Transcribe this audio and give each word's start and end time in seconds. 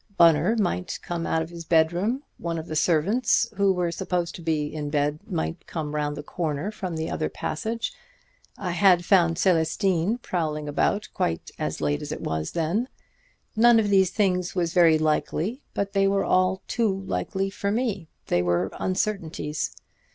Bunner 0.17 0.55
might 0.55 0.97
come 1.03 1.27
out 1.27 1.43
of 1.43 1.51
his 1.51 1.63
bedroom. 1.63 2.23
One 2.39 2.57
of 2.57 2.65
the 2.65 2.75
servants 2.75 3.47
who 3.57 3.71
were 3.71 3.91
supposed 3.91 4.33
to 4.33 4.41
be 4.41 4.65
in 4.73 4.89
bed 4.89 5.19
might 5.27 5.67
come 5.67 5.93
round 5.93 6.17
the 6.17 6.23
corner 6.23 6.71
from 6.71 6.95
the 6.95 7.07
other 7.07 7.29
passage 7.29 7.93
I 8.57 8.71
had 8.71 9.05
found 9.05 9.37
Célestine 9.37 10.19
prowling 10.23 10.67
about 10.67 11.07
quite 11.13 11.51
as 11.59 11.81
late 11.81 12.01
as 12.01 12.11
it 12.11 12.21
was 12.21 12.53
then. 12.53 12.89
None 13.55 13.79
of 13.79 13.91
these 13.91 14.09
things 14.09 14.55
was 14.55 14.73
very 14.73 14.97
likely; 14.97 15.61
but 15.75 15.93
they 15.93 16.07
were 16.07 16.25
all 16.25 16.63
too 16.67 17.01
likely 17.01 17.51
for 17.51 17.69
me. 17.69 18.07
They 18.25 18.41
were 18.41 18.71
uncertainties. 18.79 19.75